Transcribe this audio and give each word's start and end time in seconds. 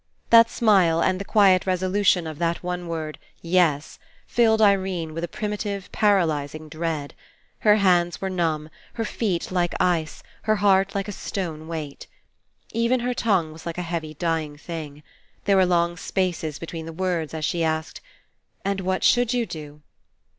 That 0.31 0.49
smile 0.49 0.99
and 0.99 1.21
the 1.21 1.23
quiet 1.23 1.67
resolution 1.67 2.25
of 2.25 2.39
196 2.39 2.39
FINALE 2.39 2.39
that 2.39 2.63
one 2.63 2.87
word, 2.89 3.19
''yes," 3.43 3.99
filled 4.25 4.59
Irene 4.59 5.13
with 5.13 5.23
a 5.23 5.27
primitive 5.27 5.91
paralysing 5.91 6.67
dread. 6.69 7.13
Her 7.59 7.75
hands 7.75 8.19
were 8.19 8.27
numb, 8.27 8.69
her 8.95 9.05
feet 9.05 9.51
like 9.51 9.75
ice, 9.79 10.23
her 10.49 10.55
heart 10.55 10.95
like 10.95 11.07
a 11.07 11.11
stone 11.11 11.67
weight. 11.67 12.07
Even 12.71 13.01
her 13.01 13.13
tongue 13.13 13.51
was 13.53 13.67
like 13.67 13.77
a 13.77 13.83
heavy 13.83 14.15
dying 14.15 14.57
thing. 14.57 15.03
There 15.45 15.55
were 15.57 15.67
long 15.67 15.97
spaces 15.97 16.57
between 16.57 16.87
the 16.87 16.93
words 16.93 17.35
as 17.35 17.45
she 17.45 17.63
asked: 17.63 18.01
"And 18.65 18.81
what 18.81 19.03
should 19.03 19.35
you 19.35 19.45
do?" 19.45 19.83